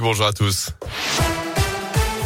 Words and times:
Bonjour 0.00 0.26
à 0.26 0.32
tous. 0.32 0.70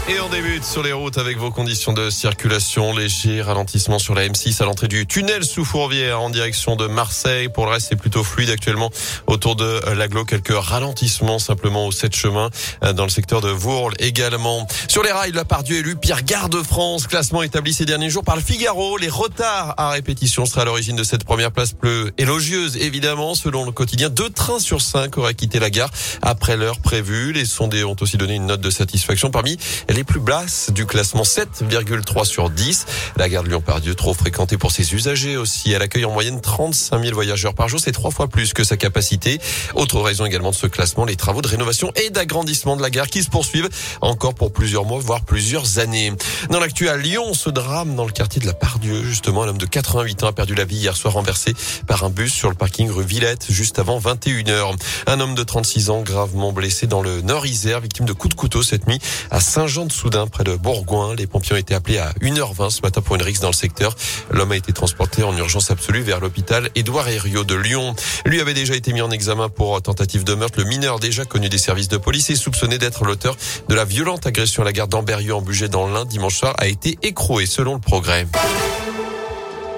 Et 0.09 0.19
on 0.19 0.29
débute 0.29 0.65
sur 0.65 0.83
les 0.83 0.93
routes 0.93 1.17
avec 1.17 1.39
vos 1.39 1.53
conditions 1.53 1.93
de 1.93 2.11
circulation. 2.11 2.93
Léger 2.93 3.41
ralentissement 3.41 4.01
sur 4.01 4.17
la 4.17 4.27
M6 4.27 4.61
à 4.61 4.65
l'entrée 4.65 4.89
du 4.89 5.07
tunnel 5.07 5.45
sous 5.45 5.65
Fourvière 5.65 6.21
en 6.21 6.29
direction 6.29 6.75
de 6.75 6.89
Marseille. 6.89 7.49
Pour 7.49 7.67
le 7.67 7.71
reste, 7.71 7.87
c'est 7.91 7.97
plutôt 7.97 8.25
fluide 8.25 8.51
actuellement 8.51 8.91
autour 9.29 9.55
de 9.55 9.81
l'aglo. 9.95 10.25
Quelques 10.25 10.57
ralentissements 10.57 11.39
simplement 11.39 11.87
au 11.87 11.93
7 11.93 12.17
chemin 12.17 12.51
dans 12.97 13.05
le 13.05 13.11
secteur 13.11 13.41
de 13.43 13.51
Vourles 13.51 13.95
également. 14.01 14.67
Sur 14.89 15.05
les 15.05 15.13
rails, 15.13 15.31
la 15.31 15.45
Pardieu 15.45 15.77
élu 15.77 15.95
Pierre 15.95 16.25
Garde 16.25 16.51
de 16.51 16.65
France. 16.65 17.07
Classement 17.07 17.45
établi 17.45 17.73
ces 17.73 17.85
derniers 17.85 18.11
jours 18.11 18.25
par 18.25 18.35
le 18.35 18.43
Figaro. 18.43 18.97
Les 18.99 19.09
retards 19.09 19.75
à 19.77 19.91
répétition 19.91 20.47
seraient 20.47 20.63
à 20.63 20.65
l'origine 20.65 20.97
de 20.97 21.05
cette 21.05 21.23
première 21.23 21.53
place 21.53 21.75
peu 21.75 22.11
élogieuse. 22.19 22.77
Évidemment, 22.77 23.37
selon 23.37 23.65
le 23.65 23.71
quotidien, 23.71 24.11
deux 24.11 24.31
trains 24.31 24.59
sur 24.59 24.81
cinq 24.81 25.17
auraient 25.17 25.35
quitté 25.35 25.61
la 25.61 25.71
gare 25.71 25.93
après 26.23 26.57
l'heure 26.57 26.81
prévue. 26.81 27.33
Les 27.33 27.45
sondés 27.45 27.85
ont 27.85 27.97
aussi 28.01 28.17
donné 28.17 28.35
une 28.35 28.47
note 28.47 28.61
de 28.61 28.71
satisfaction 28.71 29.31
parmi 29.31 29.59
les 29.93 30.05
plus 30.05 30.21
basses 30.21 30.71
du 30.71 30.87
classement 30.87 31.23
7,3 31.23 32.25
sur 32.25 32.51
10. 32.51 32.87
La 33.17 33.29
gare 33.29 33.43
de 33.43 33.49
Lyon-Pardieu, 33.49 33.95
trop 33.95 34.15
fréquentée 34.15 34.57
pour 34.57 34.71
ses 34.71 34.95
usagers 34.95 35.37
aussi. 35.37 35.73
Elle 35.73 35.83
accueille 35.83 36.05
en 36.05 36.13
moyenne 36.13 36.41
35 36.41 37.03
000 37.03 37.15
voyageurs 37.15 37.55
par 37.55 37.69
jour. 37.69 37.81
C'est 37.81 37.93
trois 37.93 38.11
fois 38.11 38.29
plus 38.29 38.53
que 38.53 38.65
sa 38.65 38.77
capacité. 38.77 39.41
Autre 39.75 40.01
raison 40.01 40.25
également 40.25 40.51
de 40.51 40.55
ce 40.55 40.67
classement, 40.67 41.05
les 41.05 41.17
travaux 41.17 41.43
de 41.43 41.49
rénovation 41.49 41.93
et 41.97 42.11
d'agrandissement 42.11 42.77
de 42.77 42.83
la 42.83 42.91
gare 42.91 43.07
qui 43.07 43.23
se 43.23 43.31
poursuivent 43.31 43.69
encore 44.01 44.35
pour 44.35 44.53
plusieurs 44.53 44.85
mois, 44.85 44.99
voire 45.01 45.25
plusieurs 45.25 45.79
années. 45.79 46.13
Dans 46.51 46.61
l'actu 46.61 46.89
à 46.89 46.97
Lyon, 46.97 47.35
ce 47.35 47.51
drame 47.51 47.95
dans 47.95 48.07
le 48.07 48.13
quartier 48.13 48.41
de 48.41 48.47
la 48.47 48.55
Pardieu, 48.55 49.03
justement, 49.05 49.43
un 49.43 49.49
homme 49.49 49.59
de 49.59 49.67
88 49.67 50.23
ans 50.23 50.29
a 50.29 50.33
perdu 50.33 50.55
la 50.55 50.65
vie 50.65 50.77
hier 50.77 50.97
soir 50.97 51.15
renversé 51.15 51.55
par 51.87 52.05
un 52.05 52.11
bus 52.11 52.33
sur 52.33 52.49
le 52.49 52.55
parking 52.55 52.91
rue 52.91 53.05
Villette 53.05 53.47
juste 53.51 53.79
avant 53.79 53.99
21h. 53.99 54.77
Un 55.07 55.21
homme 55.21 55.35
de 55.35 55.43
36 55.43 55.91
ans 55.91 56.03
gravement 56.03 56.53
blessé 56.53 56.87
dans 56.87 57.03
le 57.03 57.21
Nord-Isère, 57.21 57.81
victime 57.81 58.07
de 58.07 58.13
coups 58.13 58.35
de 58.35 58.41
couteau 58.41 58.63
cette 58.63 58.87
nuit 58.87 59.01
à 59.31 59.41
Saint-Jean 59.41 59.82
Soudain, 59.91 60.27
près 60.27 60.45
de 60.45 60.55
Bourgoin. 60.55 61.15
Les 61.15 61.27
pompiers 61.27 61.55
ont 61.55 61.59
été 61.59 61.75
appelés 61.75 61.99
à 61.99 62.13
1h20 62.21 62.71
ce 62.71 62.83
matin 62.83 63.01
pour 63.01 63.17
une 63.17 63.23
rixe 63.23 63.41
dans 63.41 63.49
le 63.49 63.55
secteur. 63.55 63.95
L'homme 64.31 64.53
a 64.53 64.57
été 64.57 64.73
transporté 64.73 65.23
en 65.23 65.37
urgence 65.37 65.71
absolue 65.71 66.03
vers 66.03 66.21
l'hôpital 66.21 66.71
Édouard 66.75 67.09
Herriot 67.09 67.45
de 67.45 67.55
Lyon. 67.55 67.95
Lui 68.25 68.41
avait 68.41 68.55
déjà 68.55 68.75
été 68.75 68.93
mis 68.93 69.01
en 69.01 69.11
examen 69.11 69.49
pour 69.49 69.81
tentative 69.83 70.25
de 70.25 70.35
meurtre. 70.35 70.59
Le 70.59 70.65
mineur 70.65 71.01
déjà 71.01 71.25
connu 71.25 71.49
des 71.49 71.59
services 71.59 71.89
de 71.89 71.97
police 71.97 72.31
et 72.31 72.37
soupçonné 72.37 72.79
d'être 72.79 73.05
l'auteur 73.05 73.37
de 73.69 73.75
la 73.75 73.85
violente 73.85 74.27
agression 74.27 74.63
à 74.63 74.65
la 74.65 74.73
gare 74.73 74.89
d'Amberieu 74.89 75.35
en 75.35 75.43
budget 75.43 75.69
dans 75.69 75.87
l'Ain 75.87 76.05
dimanche 76.05 76.39
soir 76.39 76.55
a 76.59 76.67
été 76.67 76.99
écroué 77.03 77.47
selon 77.47 77.75
le 77.75 77.81
progrès. 77.81 78.27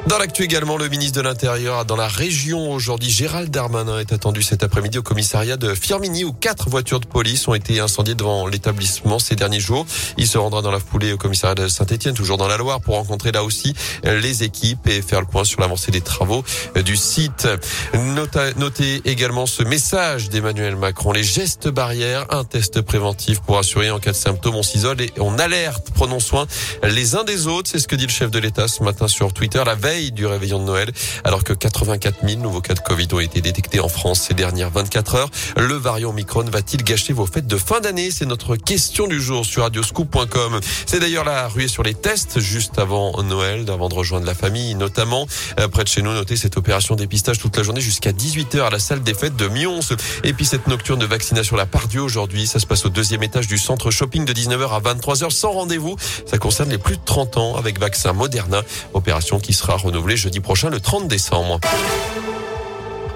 Dans 0.07 0.19
l'actu 0.19 0.43
également, 0.43 0.77
le 0.77 0.89
ministre 0.89 1.17
de 1.17 1.23
l'Intérieur 1.23 1.87
dans 1.87 1.97
la 1.97 2.09
région 2.09 2.71
aujourd'hui, 2.71 3.09
Gérald 3.09 3.51
Darmanin 3.51 3.99
est 3.99 4.13
attendu 4.13 4.43
cet 4.43 4.63
après-midi 4.63 4.99
au 4.99 5.03
commissariat 5.03 5.57
de 5.57 5.75
Firmini 5.75 6.25
où 6.25 6.33
quatre 6.33 6.69
voitures 6.69 7.01
de 7.01 7.07
police 7.07 7.49
ont 7.49 7.55
été 7.55 7.81
incendiées 7.81 8.15
devant 8.15 8.47
l'établissement 8.47 9.19
ces 9.19 9.35
derniers 9.35 9.61
jours. 9.61 9.87
Il 10.19 10.27
se 10.27 10.37
rendra 10.37 10.61
dans 10.61 10.71
la 10.71 10.79
foulée 10.79 11.15
au 11.15 11.17
commissariat 11.17 11.55
de 11.55 11.69
Saint-Etienne, 11.69 12.15
toujours 12.15 12.37
dans 12.37 12.47
la 12.47 12.59
Loire, 12.59 12.83
pour 12.83 12.97
rencontrer 12.97 13.33
là 13.33 13.43
aussi 13.43 13.73
les 14.05 14.45
équipes 14.45 14.87
et 14.89 15.01
faire 15.01 15.21
le 15.21 15.27
point 15.27 15.45
sur 15.45 15.63
l'avancée 15.63 15.91
des 15.91 16.03
travaux 16.03 16.45
du 16.85 16.97
site. 16.97 17.49
Notez 17.95 19.01
également 19.07 19.47
ce 19.47 19.63
message 19.63 20.29
d'Emmanuel 20.29 20.77
Macron. 20.77 21.13
Les 21.13 21.25
gestes 21.25 21.69
barrières, 21.69 22.27
un 22.29 22.45
test 22.45 22.83
préventif 22.83 23.41
pour 23.41 23.59
assurer 23.59 23.91
en 23.91 24.01
cas 24.01 24.13
de 24.13 24.17
symptômes, 24.17 24.57
on 24.57 24.63
s'isole 24.63 25.01
et 25.01 25.13
on 25.19 25.39
alerte. 25.39 25.93
Prenons 25.95 26.21
soin 26.21 26.47
les 26.83 27.17
uns 27.17 27.25
des 27.25 27.47
autres. 27.47 27.71
C'est 27.71 27.79
ce 27.79 27.89
que 27.89 27.97
dit 27.97 28.07
le 28.07 28.13
chef 28.13 28.31
de 28.31 28.39
l'État 28.39 28.69
ce 28.69 28.83
matin 28.83 29.09
sur 29.09 29.33
Twitter. 29.33 29.63
La 29.65 29.75
veille 29.75 29.94
du 29.95 30.27
réveillon 30.27 30.59
de 30.59 30.65
Noël, 30.65 30.91
alors 31.23 31.45
que 31.45 31.53
84 31.53 32.27
000 32.27 32.41
nouveaux 32.41 32.61
cas 32.61 32.75
de 32.75 32.81
Covid 32.81 33.09
ont 33.13 33.21
été 33.21 33.41
détectés 33.41 33.81
en 33.81 33.89
France 33.89 34.23
ces 34.29 34.35
dernières 34.35 34.71
24 34.71 35.15
heures. 35.15 35.31
Le 35.57 35.75
variant 35.75 36.11
Omicron 36.11 36.45
va-t-il 36.45 36.83
gâcher 36.83 37.13
vos 37.13 37.27
fêtes 37.27 37.47
de 37.47 37.57
fin 37.57 37.81
d'année? 37.81 38.11
C'est 38.11 38.27
notre 38.27 38.57
question 38.57 39.07
du 39.07 39.21
jour 39.21 39.47
sur 39.47 39.63
radioscoop.com. 39.63 40.61
C'est 40.87 40.99
d'ailleurs 40.99 41.25
la 41.25 41.49
ruée 41.49 41.69
sur 41.69 41.83
les 41.83 41.95
tests 41.95 42.41
juste 42.41 42.79
avant 42.79 43.23
Noël, 43.23 43.65
avant 43.71 43.89
de 43.89 43.95
rejoindre 43.95 44.27
la 44.27 44.35
famille 44.35 44.75
notamment. 44.75 45.27
Euh, 45.61 45.69
près 45.69 45.85
de 45.85 45.89
chez 45.89 46.03
nous, 46.03 46.13
notez 46.13 46.37
cette 46.37 46.57
opération 46.57 46.97
dépistage 46.97 47.39
toute 47.39 47.57
la 47.57 47.63
journée 47.63 47.81
jusqu'à 47.81 48.13
18h 48.13 48.63
à 48.63 48.71
la 48.71 48.79
salle 48.79 49.03
des 49.03 49.15
fêtes 49.15 49.37
de 49.37 49.47
Mions. 49.47 49.81
Et 50.25 50.33
puis 50.33 50.45
cette 50.45 50.67
nocturne 50.67 50.99
de 50.99 51.07
vaccination 51.07 51.57
la 51.57 51.67
Pardieu 51.67 52.03
aujourd'hui, 52.03 52.47
ça 52.47 52.59
se 52.59 52.67
passe 52.67 52.85
au 52.85 52.89
deuxième 52.89 53.23
étage 53.23 53.47
du 53.47 53.59
centre 53.59 53.91
shopping 53.91 54.25
de 54.25 54.33
19h 54.33 54.71
à 54.71 54.81
23h 54.81 55.31
sans 55.31 55.53
rendez-vous. 55.53 55.97
Ça 56.27 56.39
concerne 56.39 56.71
les 56.71 56.79
plus 56.79 56.97
de 56.97 57.05
30 57.05 57.37
ans 57.37 57.57
avec 57.57 57.79
vaccin 57.79 58.13
Moderna, 58.13 58.63
opération 58.93 59.39
qui 59.39 59.53
sera 59.53 59.77
renouvelé 59.85 60.17
jeudi 60.17 60.41
prochain 60.41 60.71
le 60.71 60.81
30 60.81 61.07
décembre. 61.09 61.61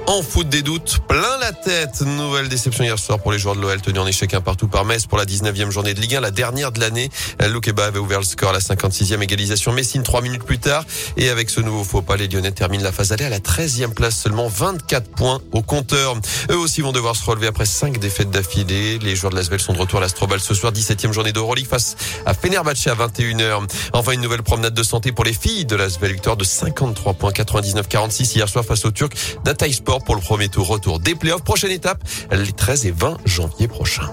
En 0.09 0.23
foot 0.23 0.49
des 0.49 0.63
doutes, 0.63 1.01
plein 1.07 1.37
la 1.39 1.53
tête. 1.53 2.01
Nouvelle 2.01 2.49
déception 2.49 2.83
hier 2.83 2.99
soir 2.99 3.19
pour 3.19 3.31
les 3.31 3.39
joueurs 3.39 3.55
de 3.55 3.61
l'OL 3.61 3.79
tenus 3.83 4.01
en 4.01 4.07
échec 4.07 4.33
un 4.33 4.41
partout 4.41 4.67
par 4.67 4.87
Metz 4.87 5.05
pour 5.05 5.19
la 5.19 5.27
19e 5.27 5.71
journée 5.71 5.93
de 5.93 6.01
Ligue 6.01 6.15
1, 6.15 6.21
la 6.21 6.31
dernière 6.31 6.73
de 6.73 6.81
l'année. 6.81 7.11
Loukeba 7.47 7.85
avait 7.85 7.99
ouvert 7.99 8.21
le 8.21 8.25
score 8.25 8.49
à 8.49 8.53
la 8.55 8.59
56e 8.61 9.21
égalisation. 9.21 9.71
Messine 9.71 10.03
trois 10.03 10.23
minutes 10.23 10.45
plus 10.45 10.59
tard. 10.59 10.87
Et 11.19 11.29
avec 11.29 11.51
ce 11.51 11.61
nouveau 11.61 11.85
faux 11.85 12.01
pas, 12.01 12.17
les 12.17 12.27
Lyonnais 12.27 12.53
terminent 12.53 12.83
la 12.83 12.91
phase 12.91 13.13
aller 13.13 13.27
à 13.27 13.29
la 13.29 13.41
13e 13.41 13.93
place, 13.93 14.17
seulement 14.17 14.49
24 14.49 15.11
points 15.11 15.43
au 15.53 15.61
compteur. 15.61 16.17
Eux 16.51 16.57
aussi 16.57 16.81
vont 16.81 16.93
devoir 16.93 17.15
se 17.15 17.27
relever 17.27 17.49
après 17.49 17.67
cinq 17.67 17.99
défaites 17.99 18.31
d'affilée. 18.31 18.99
Les 19.01 19.15
joueurs 19.15 19.31
de 19.31 19.37
l'Asvel 19.37 19.61
sont 19.61 19.75
de 19.75 19.79
retour 19.79 19.99
à 19.99 20.03
l'Astrobal 20.03 20.41
ce 20.41 20.55
soir, 20.55 20.73
17e 20.73 21.13
journée 21.13 21.33
d'Euroleague 21.33 21.69
face 21.69 21.97
à 22.25 22.33
Fenerbahce 22.33 22.87
à 22.87 22.95
21h. 22.95 23.69
Enfin, 23.93 24.13
une 24.13 24.23
nouvelle 24.23 24.43
promenade 24.43 24.73
de 24.73 24.83
santé 24.83 25.13
pour 25.13 25.27
les 25.27 25.35
filles 25.35 25.67
de 25.67 25.77
l'Asvel. 25.77 26.13
Victoire 26.13 26.39
de 26.39 26.45
53 26.45 27.13
points, 27.13 27.31
99-46 27.31 28.37
hier 28.37 28.49
soir 28.49 28.65
face 28.65 28.87
au 28.87 28.91
Turc 28.91 29.13
Data 29.45 29.67
Pour 30.05 30.15
le 30.15 30.21
premier 30.21 30.49
tour 30.49 30.67
retour 30.67 31.01
des 31.01 31.15
playoffs. 31.15 31.43
Prochaine 31.43 31.71
étape, 31.71 32.03
les 32.31 32.53
13 32.53 32.87
et 32.87 32.91
20 32.91 33.19
janvier 33.25 33.69
prochains. 33.69 34.11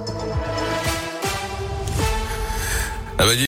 Ah 3.18 3.26
bah, 3.26 3.36